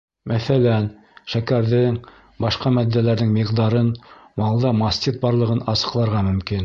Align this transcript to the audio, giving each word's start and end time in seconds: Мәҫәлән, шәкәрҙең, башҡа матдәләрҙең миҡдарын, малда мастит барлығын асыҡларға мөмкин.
Мәҫәлән, 0.29 0.85
шәкәрҙең, 1.33 1.99
башҡа 2.45 2.71
матдәләрҙең 2.77 3.35
миҡдарын, 3.37 3.93
малда 4.43 4.73
мастит 4.81 5.21
барлығын 5.27 5.63
асыҡларға 5.75 6.29
мөмкин. 6.31 6.59